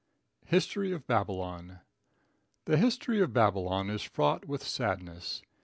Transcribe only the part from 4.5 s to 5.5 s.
sadness.